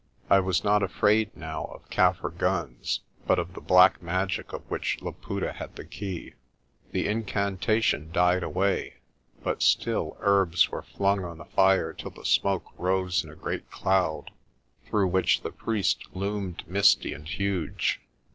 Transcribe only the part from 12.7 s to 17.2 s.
rose in a great cloud, through which the priest loomed misty